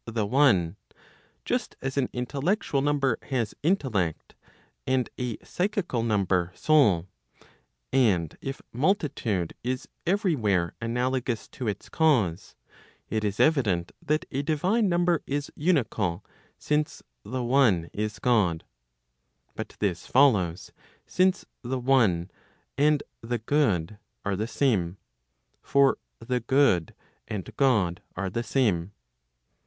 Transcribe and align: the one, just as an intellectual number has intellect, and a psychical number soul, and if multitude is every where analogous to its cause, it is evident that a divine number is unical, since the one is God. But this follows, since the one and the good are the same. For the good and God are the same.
the 0.07 0.25
one, 0.25 0.77
just 1.45 1.75
as 1.79 1.95
an 1.95 2.09
intellectual 2.11 2.81
number 2.81 3.19
has 3.21 3.53
intellect, 3.61 4.33
and 4.87 5.11
a 5.19 5.37
psychical 5.45 6.01
number 6.01 6.51
soul, 6.55 7.05
and 7.93 8.35
if 8.41 8.63
multitude 8.73 9.53
is 9.63 9.87
every 10.07 10.35
where 10.35 10.73
analogous 10.81 11.47
to 11.47 11.67
its 11.67 11.87
cause, 11.87 12.55
it 13.11 13.23
is 13.23 13.39
evident 13.39 13.91
that 14.01 14.25
a 14.31 14.41
divine 14.41 14.89
number 14.89 15.21
is 15.27 15.51
unical, 15.55 16.23
since 16.57 17.03
the 17.23 17.43
one 17.43 17.87
is 17.93 18.17
God. 18.17 18.63
But 19.55 19.75
this 19.77 20.07
follows, 20.07 20.71
since 21.05 21.45
the 21.61 21.77
one 21.77 22.31
and 22.75 23.03
the 23.21 23.37
good 23.37 23.99
are 24.25 24.35
the 24.35 24.47
same. 24.47 24.97
For 25.61 25.99
the 26.17 26.39
good 26.39 26.95
and 27.27 27.47
God 27.55 28.01
are 28.15 28.31
the 28.31 28.41
same. 28.41 28.93